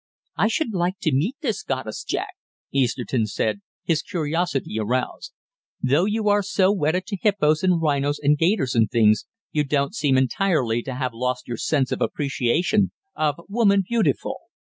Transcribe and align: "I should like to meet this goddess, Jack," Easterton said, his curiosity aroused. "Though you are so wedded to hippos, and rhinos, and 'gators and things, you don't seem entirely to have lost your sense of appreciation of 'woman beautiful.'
"I 0.35 0.47
should 0.47 0.73
like 0.73 0.95
to 1.01 1.13
meet 1.13 1.35
this 1.41 1.61
goddess, 1.61 2.03
Jack," 2.03 2.31
Easterton 2.71 3.27
said, 3.27 3.61
his 3.83 4.01
curiosity 4.01 4.79
aroused. 4.79 5.31
"Though 5.79 6.05
you 6.05 6.27
are 6.27 6.41
so 6.41 6.71
wedded 6.71 7.05
to 7.05 7.17
hippos, 7.21 7.61
and 7.61 7.79
rhinos, 7.79 8.17
and 8.17 8.35
'gators 8.35 8.73
and 8.73 8.89
things, 8.89 9.27
you 9.51 9.63
don't 9.63 9.93
seem 9.93 10.17
entirely 10.17 10.81
to 10.81 10.95
have 10.95 11.13
lost 11.13 11.47
your 11.47 11.57
sense 11.57 11.91
of 11.91 12.01
appreciation 12.01 12.91
of 13.15 13.35
'woman 13.47 13.83
beautiful.' 13.87 14.39